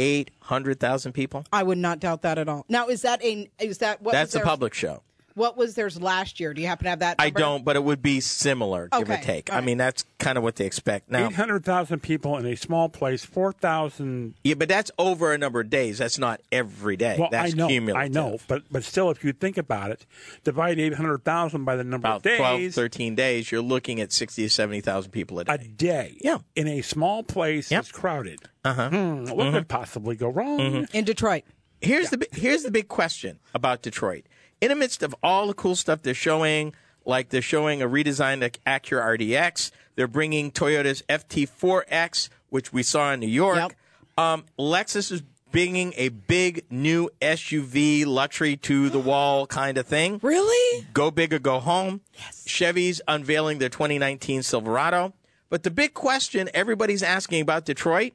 [0.01, 1.45] 800,000 people?
[1.53, 2.65] I would not doubt that at all.
[2.67, 3.49] Now, is that a?
[3.59, 4.13] Is that what?
[4.13, 5.03] That's theirs- public show.
[5.35, 6.53] What was theirs last year?
[6.53, 7.15] Do you happen to have that?
[7.19, 9.51] I don't, but it would be similar, give or take.
[9.51, 11.09] All I mean, that's kind of what they expect.
[11.09, 14.35] Now, 800,000 people in a small place, 4,000.
[14.43, 15.97] yeah, but that's over a number of days.
[15.99, 17.15] That's not every day.
[17.19, 18.03] Well, that's I know, cumulative.
[18.03, 20.05] I know, but but still, if you think about it,
[20.43, 24.43] divide 800,000 by the number About of days, 12, 13 days, you're looking at 60
[24.43, 25.53] to 70,000 people a day.
[25.53, 26.39] a day, Yeah.
[26.55, 27.77] in a small place Yep.
[27.83, 28.39] that's crowded.
[28.63, 28.89] Uh-huh.
[28.89, 30.87] Hmm, what could possibly go wrong?
[30.93, 31.43] in Detroit.
[31.81, 34.25] here's the here's the big question about Detroit.
[34.61, 36.73] In the midst of all the cool stuff they're showing,
[37.05, 43.19] like they're showing a redesigned Acura RDX, they're bringing Toyota's FT4X, which we saw in
[43.19, 43.57] New York.
[43.57, 43.71] Yep.
[44.17, 50.19] Um, Lexus is bringing a big new SUV luxury to the wall kind of thing.
[50.21, 50.85] Really?
[50.93, 52.01] Go big or go home.
[52.13, 52.43] Yes.
[52.47, 55.13] Chevy's unveiling their 2019 Silverado.
[55.49, 58.13] But the big question everybody's asking about Detroit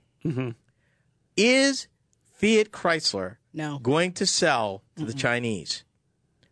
[1.37, 1.89] is
[2.35, 3.79] Fiat Chrysler No.
[3.79, 5.85] going to sell to the Chinese?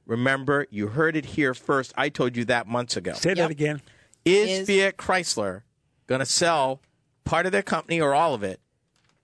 [0.07, 1.93] Remember, you heard it here first.
[1.97, 3.15] I told you that months ago.
[3.15, 3.37] Say Yep.
[3.39, 3.83] that again.
[4.25, 5.63] Is, Is- Fiat Chrysler
[6.07, 6.81] going to sell
[7.25, 8.61] part of their company or all of it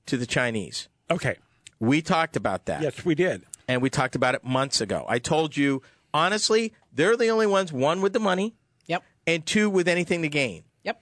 [0.07, 0.89] to the Chinese?
[1.11, 1.37] Okay.
[1.79, 2.83] We talked about that.
[2.83, 3.43] Yes, we did.
[3.69, 5.05] And we talked about it months ago.
[5.09, 8.55] I told you, honestly, they're the only ones, one, with the money,
[8.87, 9.03] Yep.
[9.27, 10.65] and two, with anything to gain.
[10.85, 11.01] Yep.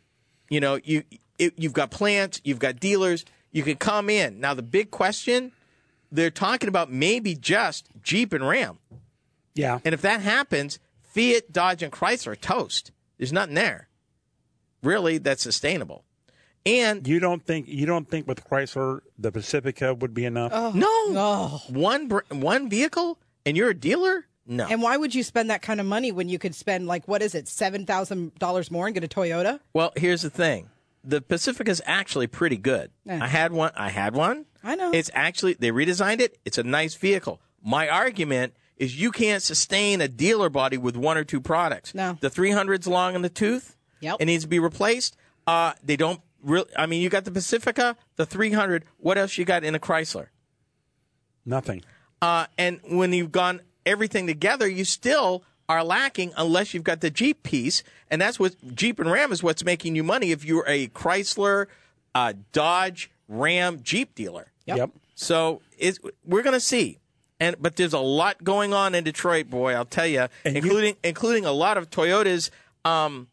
[0.50, 1.02] You know, you
[1.38, 4.40] it, you've got plants, you've got dealers, you can come in.
[4.40, 5.52] Now, the big question,
[6.10, 8.78] they're talking about maybe just Jeep and Ram.
[9.58, 9.78] Yeah.
[9.84, 12.92] And if that happens, Fiat, Dodge, and Chrysler are toast.
[13.18, 13.88] There's nothing there.
[14.82, 16.04] Really, that's sustainable.
[16.64, 20.52] And You don't think you don't think with Chrysler the Pacifica would be enough?
[20.54, 20.86] Oh, no,
[21.20, 21.62] Oh.
[21.68, 24.26] one br- one vehicle, and you're a dealer.
[24.50, 27.06] No, And why would you spend that kind of money when you could spend like
[27.06, 29.60] what is it, seven thousand dollars more and get a Toyota?
[29.74, 30.70] Well, here's the thing.
[31.04, 32.90] The Pacifica is actually pretty good.
[33.04, 33.22] Yeah.
[33.22, 33.72] I had one.
[33.76, 34.46] I had one.
[34.62, 34.90] I know.
[34.92, 36.38] It's actually they redesigned it.
[36.44, 37.40] It's a nice vehicle.
[37.62, 41.94] My argument is you can't sustain a dealer body with one or two products.
[41.94, 42.16] No.
[42.20, 43.76] The 300's long in the tooth.
[44.00, 44.16] Yep.
[44.20, 45.16] It needs to be replaced.
[45.46, 46.70] Uh, they don't really.
[46.76, 48.84] I mean, you got the Pacifica, the 300.
[48.98, 50.28] What else you got in a Chrysler?
[51.44, 51.82] Nothing.
[52.22, 57.10] Uh, and when you've gone everything together, you still are lacking unless you've got the
[57.10, 57.82] Jeep piece.
[58.10, 61.66] And that's what Jeep and Ram is what's making you money if you're a Chrysler,
[62.14, 64.52] uh, Dodge, Ram, Jeep dealer.
[64.66, 64.90] Yep.
[65.14, 66.98] So it's, we're going to see.
[67.40, 69.74] And but there's a lot going on in Detroit, boy.
[69.74, 72.50] I'll tell you, And you- including including a lot of Toyota's
[72.84, 73.28] um,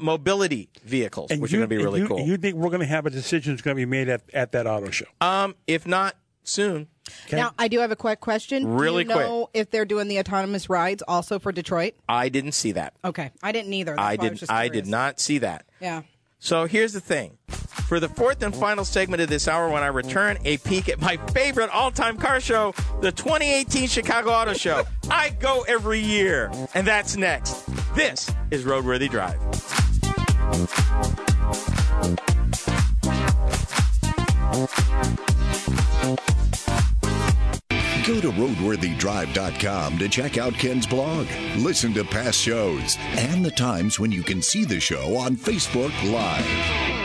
[0.00, 2.20] mobility vehicles, which you, are going to be really you, cool.
[2.20, 4.52] You think we're going to have a decision that's going to be made at, at
[4.52, 5.06] that auto show?
[5.20, 6.88] um, if not soon,
[7.26, 7.36] Okay.
[7.36, 8.66] Now I do have a quick question.
[8.66, 11.94] Really do you know if they're doing the autonomous rides also for Detroit?
[12.08, 12.94] I didn't see that.
[13.04, 13.30] Okay.
[13.42, 13.94] I didn't either.
[13.94, 14.30] That's I did.
[14.32, 15.66] was just I did not see that.
[15.80, 16.02] Yeah.
[16.40, 17.38] So here's the thing.
[17.86, 21.00] For the fourth and final segment of this hour, when I return, a peek at
[21.00, 24.82] my favorite all time car show, the 2018 Chicago Auto Show.
[25.08, 27.64] I go every year, and that's next.
[27.94, 29.38] This is Roadworthy Drive.
[38.04, 44.00] Go to roadworthydrive.com to check out Ken's blog, listen to past shows, and the times
[44.00, 46.95] when you can see the show on Facebook Live.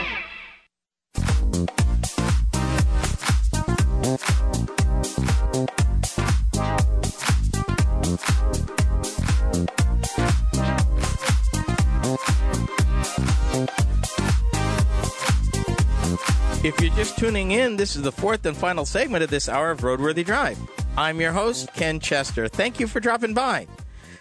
[17.12, 20.24] Just tuning in, this is the fourth and final segment of this hour of Roadworthy
[20.24, 20.58] Drive.
[20.96, 22.48] I'm your host, Ken Chester.
[22.48, 23.66] Thank you for dropping by.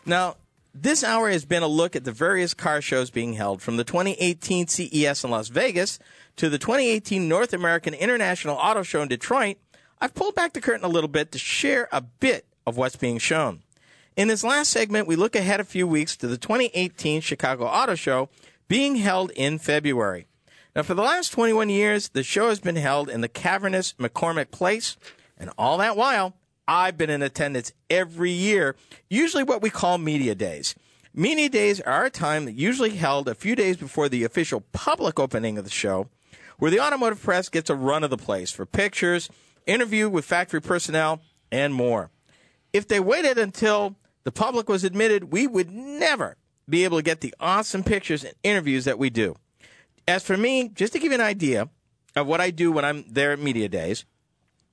[0.05, 0.35] Now,
[0.73, 3.83] this hour has been a look at the various car shows being held from the
[3.83, 5.99] 2018 CES in Las Vegas
[6.37, 9.57] to the 2018 North American International Auto Show in Detroit.
[10.01, 13.19] I've pulled back the curtain a little bit to share a bit of what's being
[13.19, 13.61] shown.
[14.17, 17.95] In this last segment, we look ahead a few weeks to the 2018 Chicago Auto
[17.95, 18.29] Show
[18.67, 20.27] being held in February.
[20.73, 24.51] Now, for the last 21 years, the show has been held in the cavernous McCormick
[24.51, 24.95] Place,
[25.37, 26.33] and all that while,
[26.65, 28.77] I've been in attendance every year,
[29.09, 30.73] usually what we call media days.
[31.13, 35.19] Media days are a time that usually held a few days before the official public
[35.19, 36.07] opening of the show,
[36.57, 39.29] where the automotive press gets a run of the place for pictures,
[39.65, 41.19] interview with factory personnel,
[41.51, 42.11] and more.
[42.71, 46.37] If they waited until the public was admitted, we would never
[46.69, 49.35] be able to get the awesome pictures and interviews that we do.
[50.11, 51.69] As for me, just to give you an idea
[52.17, 54.03] of what I do when I'm there at media days,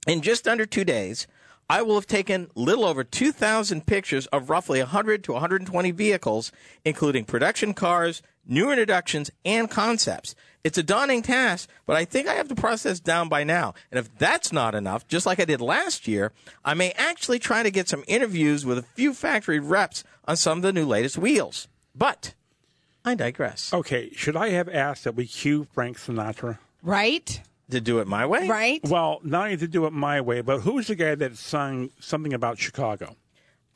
[0.05, 1.29] in just under two days,
[1.71, 6.51] I will have taken little over 2,000 pictures of roughly 100 to 120 vehicles,
[6.85, 10.35] including production cars, new introductions, and concepts.
[10.65, 13.75] It's a daunting task, but I think I have the process down by now.
[13.93, 16.33] And if that's not enough, just like I did last year,
[16.65, 20.59] I may actually try to get some interviews with a few factory reps on some
[20.59, 21.69] of the new latest wheels.
[21.95, 22.35] But
[23.05, 23.73] I digress.
[23.73, 26.59] Okay, should I have asked that we cue Frank Sinatra?
[26.83, 27.41] Right?
[27.71, 28.49] To do it my way?
[28.49, 28.81] Right?
[28.85, 32.33] Well, not only to do it my way, but who's the guy that sung something
[32.33, 33.17] about Chicago?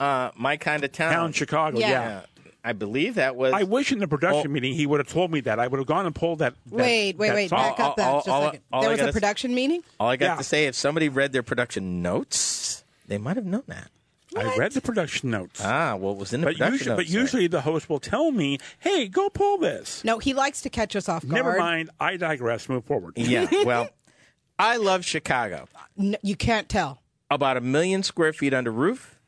[0.01, 1.13] Uh, my kind of town.
[1.13, 1.89] Town Chicago, Yeah.
[1.91, 2.09] yeah.
[2.09, 2.23] Yeah.
[2.65, 3.53] I believe that was.
[3.53, 4.55] I wish in the production Oh.
[4.55, 5.59] meeting he would have told me that.
[5.59, 6.55] I would have gone and pulled that.
[6.67, 7.51] that Wait, wait, that wait.
[7.51, 7.59] song.
[7.59, 8.61] Back up that all- just a all- second.
[8.73, 9.83] all there I was a gotta s- production meeting?
[9.99, 10.37] All I got Yeah.
[10.37, 13.91] to say, if somebody read their production notes, they might have known that.
[14.37, 15.61] I read the production notes.
[15.65, 17.13] Ah, well, it was in the but production usually, but notes.
[17.13, 17.21] there.
[17.21, 20.97] usually the host will tell me, "Hey, go pull this." No, he likes to catch
[20.97, 21.35] us off guard.
[21.35, 21.91] Never mind.
[22.01, 22.69] I digress.
[22.69, 23.15] Move forward.
[23.17, 23.47] yeah.
[23.65, 23.89] Well,
[24.59, 25.67] I love Chicago.
[25.99, 27.03] N- you can't tell.
[27.31, 29.19] About a million square feet under roof.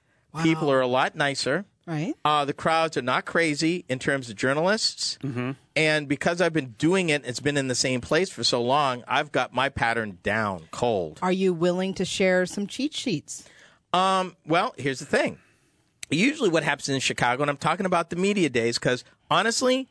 [0.43, 1.65] People are a lot nicer.
[1.87, 2.15] Right?
[2.25, 5.19] Uh, the crowds are not crazy in terms of journalists.
[5.23, 5.53] Mm-hmm.
[5.77, 9.05] And because I've been doing it, it's been in the same place for so long,
[9.07, 11.19] I've got my pattern down cold.
[11.23, 13.45] Are you willing to share some cheat sheets?
[13.95, 15.39] Um, well, here's the thing.
[16.11, 19.89] Usually, what happens in Chicago, and I'm talking about the media days, because honestly,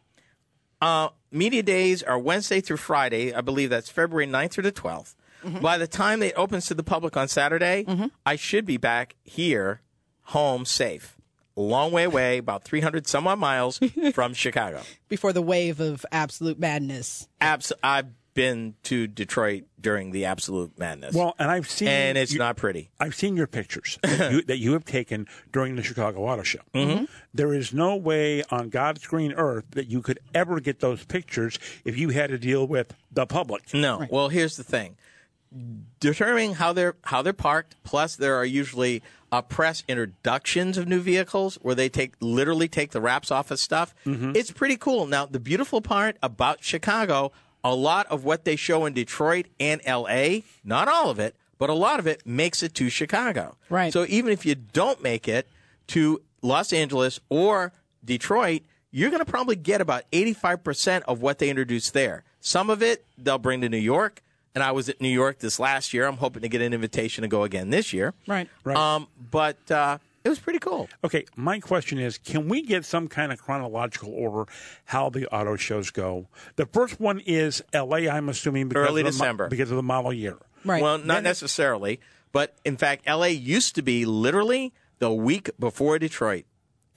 [0.82, 3.34] uh, media days are Wednesday through Friday.
[3.34, 5.16] I believe that's February 9th through the 12th.
[5.62, 7.86] By the time it opens to the public on Saturday,
[8.26, 9.82] I should be back here,
[10.22, 11.18] home, safe.
[11.58, 13.80] A long way away, about 300 some odd miles
[14.14, 14.82] from Chicago.
[15.10, 17.28] Before the wave of absolute madness.
[17.42, 21.14] Abs- I've been to Detroit during the absolute madness.
[21.16, 22.90] Well, and I've seen and it's you- not pretty.
[23.00, 26.60] I've seen your pictures that you, that you have taken during the Chicago Auto Show.
[26.74, 27.06] Mm-hmm.
[27.34, 31.60] There is no way on God's green earth that you could ever get those pictures
[31.86, 33.74] if you had to deal with the public.
[33.74, 34.06] No.
[34.10, 34.96] Well, here's the thing.
[36.00, 37.76] Determining how they're how they're parked.
[37.84, 42.90] Plus, there are usually uh, press introductions of new vehicles where they take literally take
[42.92, 43.94] the wraps off of stuff.
[44.06, 45.06] It's pretty cool.
[45.06, 47.32] Now, the beautiful part about Chicago,
[47.64, 50.44] a lot of what they show in Detroit and L.A.
[50.64, 53.56] Not all of it, but a lot of it makes it to Chicago.
[53.70, 53.94] Right.
[53.94, 55.48] So even if you don't make it
[55.88, 57.72] to Los Angeles or
[58.04, 62.24] Detroit, you're going to probably get about 85% of what they introduce there.
[62.42, 64.22] Some of it they'll bring to New York.
[64.56, 66.06] And I was at New York this last year.
[66.06, 68.14] I'm hoping to get an invitation to go again this year.
[68.28, 68.48] Right.
[68.64, 68.78] Right.
[68.78, 70.90] Um, but uh, it was pretty cool.
[71.04, 74.50] Okay, my question is can we get some kind of chronological order
[74.86, 76.28] how the auto shows go?
[76.56, 79.48] The first one is LA, I'm assuming, because, Early of, the December.
[79.50, 80.38] because of the model year.
[80.66, 80.82] Right.
[80.82, 82.00] Well, not necessarily.
[82.32, 86.46] But in fact, LA used to be literally the week before Detroit,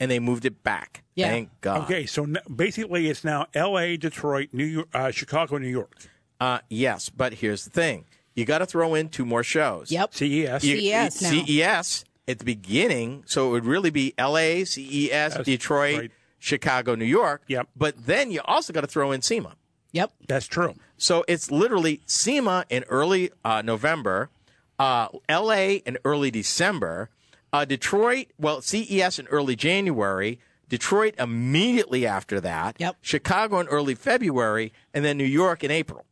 [0.00, 1.02] and they moved it back.
[1.14, 1.28] Yeah.
[1.28, 1.82] Thank God.
[1.84, 5.92] Okay, so n- basically it's now LA, Detroit, New York, uh, Chicago, New York.
[6.40, 9.90] Uh, yes, but here's the thing you got to throw in two more shows.
[9.90, 10.14] Yep.
[10.14, 10.64] CES.
[10.64, 11.30] You- CES now.
[11.30, 16.10] CES at the beginning, so it would really be LA, CES, Detroit, right.
[16.38, 17.42] Chicago, New York.
[17.48, 17.68] Yep.
[17.76, 19.54] But then you also got to throw in SEMA.
[19.92, 20.12] Yep.
[20.28, 20.74] That's true.
[20.98, 24.30] So it's literally SEMA in early uh, November,
[24.78, 27.08] uh, LA in early December,
[27.52, 32.96] uh, Detroit, well, CES in early January, Detroit immediately after that, Yep.
[33.00, 36.04] Chicago in early February, and then New York in April.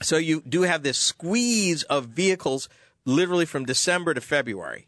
[0.00, 2.68] So you do have this squeeze of vehicles
[3.04, 4.86] literally from December to February.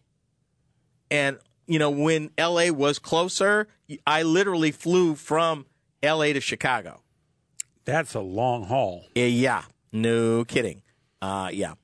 [1.15, 3.69] And, you know, when LA was closer,
[4.07, 5.67] I literally flew from
[6.03, 7.03] LA to Chicago.
[7.85, 9.05] That's a long haul.
[9.17, 10.83] Uh, yeah, no kidding.
[11.23, 11.75] Uh, yeah.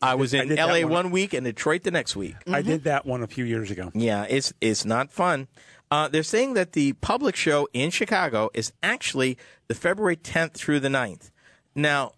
[0.00, 0.90] I was in that LA one.
[0.90, 2.36] one week and Detroit the next week.
[2.50, 3.90] I did that one a few years ago.
[3.94, 5.48] Yeah, it's it's not fun.
[5.90, 9.36] Uh, they're saying that the public show in Chicago is actually
[9.66, 11.30] the February 10th through the 9th.
[11.74, 12.12] Now,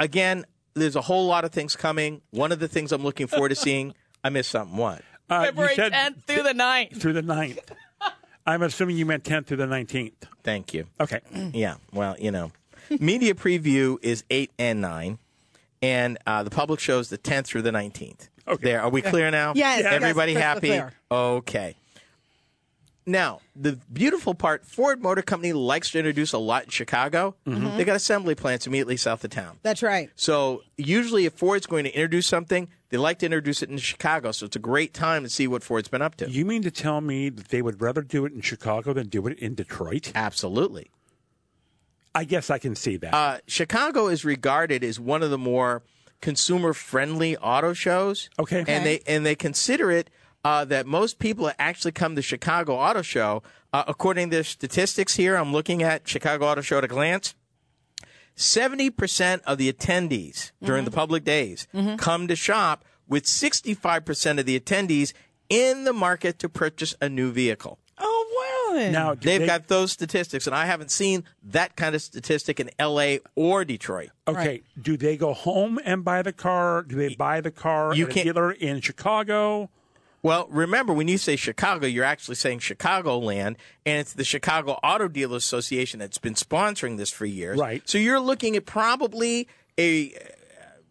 [0.00, 2.22] again, there's a whole lot of things coming.
[2.30, 4.76] One of the things I'm looking forward to seeing, I missed something.
[4.76, 5.02] What?
[5.30, 7.00] Uh, you February said 10th through the 9th.
[7.00, 7.58] through the 9th.
[8.46, 10.12] I'm assuming you meant 10th through the 19th.
[10.42, 10.86] Thank you.
[11.00, 11.20] Okay.
[11.54, 12.52] Yeah, well, you know,
[13.00, 15.18] media preview is eight and nine,
[15.80, 18.28] and uh, the public shows the 10th through the 19th.
[18.46, 18.62] Okay.
[18.62, 19.52] There, are we clear now?
[19.56, 20.68] Yes, yes, everybody crystal happy.
[20.68, 20.92] clear.
[21.10, 21.76] Okay.
[23.06, 27.36] Now, the beautiful part, Ford Motor Company likes to introduce a lot in Chicago.
[27.46, 27.76] Mm-hmm.
[27.76, 29.58] They got assembly plants immediately south of town.
[29.62, 30.10] That's right.
[30.16, 34.32] So usually, if Ford's going to introduce something, they like to introduce it in Chicago.
[34.32, 36.30] So it's a great time to see what Ford's been up to.
[36.30, 39.26] You mean to tell me that they would rather do it in Chicago than do
[39.26, 40.12] it in Detroit?
[40.14, 40.90] Absolutely.
[42.14, 43.12] I guess I can see that.
[43.12, 45.82] Uh, Chicago is regarded as one of the more
[46.20, 48.30] consumer-friendly auto shows.
[48.38, 48.64] Okay.
[48.66, 50.08] and they and they consider it
[50.44, 53.42] uh, that most people that actually come to Chicago Auto Show,
[53.72, 57.34] uh, according to statistics here, I'm looking at Chicago Auto Show at a glance.
[58.36, 61.68] Seventy percent of the attendees during the public days
[61.98, 65.12] come to shop, with 65 percent of the attendees
[65.48, 67.78] in the market to purchase a new vehicle.
[67.96, 68.76] Oh, well.
[68.80, 68.90] then.
[68.92, 72.70] now, They've they- got those statistics, and I haven't seen that kind of statistic in
[72.76, 73.20] L.A.
[73.36, 74.10] or Detroit.
[74.26, 74.62] Okay.
[74.82, 76.82] Do they go home and buy the car?
[76.82, 79.70] Do they buy the car You at a can't- dealer in Chicago?
[80.24, 85.06] Well, remember when you say Chicago, you're actually saying Chicagoland, and it's the Chicago Auto
[85.06, 87.58] Dealers Association that's been sponsoring this for years.
[87.58, 87.86] Right.
[87.86, 89.48] So you're looking at probably
[89.78, 90.16] a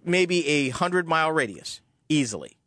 [0.05, 2.57] maybe a hundred mile radius easily.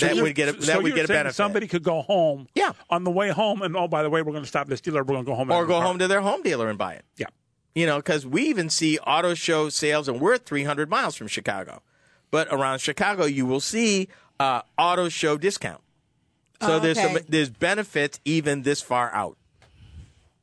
[0.00, 1.34] that would get a, that so would get a benefit.
[1.34, 2.46] Somebody could go home.
[2.54, 2.72] Yeah.
[2.90, 5.02] On the way home, and oh, by the way, we're going to stop this dealer.
[5.02, 5.50] We're going to go home.
[5.50, 7.06] or go home to their home dealer and buy it.
[7.16, 7.28] Yeah.
[7.74, 11.80] You know, because we even see auto show sales, and we're 300 miles from Chicago.
[12.30, 14.08] But around Chicago, you will see
[14.40, 15.82] uh, auto show discount.
[16.60, 19.36] So Oh, there's some, there's benefits even this far out.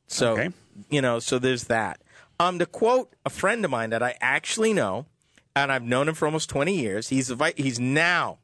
[0.06, 0.50] So Okay.
[0.88, 2.00] you know, so there's that.
[2.40, 5.06] Um, to quote a friend of mine that I actually know,
[5.54, 7.08] and I've known him for almost 20 years.
[7.08, 8.38] He's the vi- he's now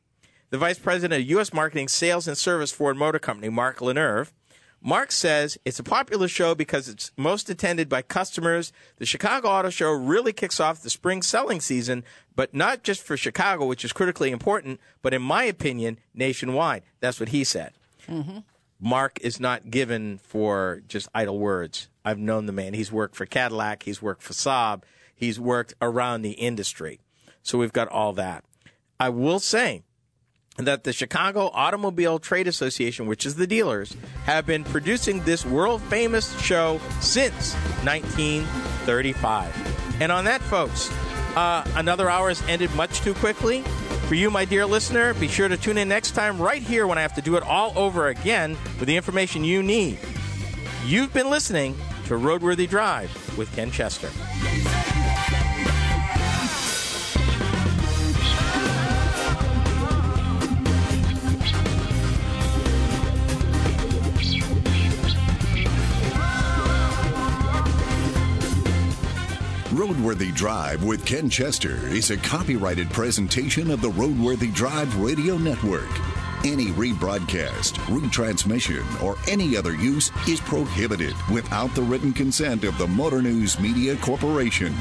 [0.50, 1.52] the vice president of U.S.
[1.52, 4.30] Marketing, Sales, and Service for Ford Motor Company, Mark LaNeve.
[4.87, 8.70] Mark says it's a popular show because it's most attended by customers.
[8.99, 12.05] The Chicago Auto Show really kicks off the spring selling season,
[12.37, 16.82] but not just for Chicago, which is critically important, but in my opinion, nationwide.
[17.01, 17.72] That's what he said.
[18.07, 18.41] Mm-hmm.
[18.78, 21.89] Mark is not given for just idle words.
[22.05, 22.74] I've known the man.
[22.74, 24.82] He's worked for Cadillac, he's worked for Saab,
[25.14, 27.01] he's worked around the industry.
[27.43, 28.45] So we've got all that.
[29.01, 29.82] I will say
[30.57, 35.82] that the Chicago Automobile Trade Association, which is the dealers, have been producing this world
[35.82, 40.00] famous show since 1935.
[40.00, 40.90] And on that, folks,
[41.36, 43.62] uh, another hour has ended much too quickly.
[44.09, 46.98] For you, my dear listener, be sure to tune in next time right here when
[46.98, 49.98] I have to do it all over again with the information you need.
[50.84, 51.74] You've been listening
[52.07, 54.11] to Roadworthy Drive with Ken Chester.
[69.74, 75.90] Roadworthy Drive with Ken Chester is a copyrighted presentation of the Roadworthy Drive Radio Network.
[76.44, 82.86] Any rebroadcast, retransmission, or any other use is prohibited without the written consent of the
[82.86, 84.72] Motor News Media Corporation.